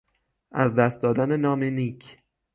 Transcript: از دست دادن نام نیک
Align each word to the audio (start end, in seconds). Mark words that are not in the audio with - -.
از 0.51 0.75
دست 0.75 1.01
دادن 1.01 1.35
نام 1.35 1.63
نیک 1.63 2.17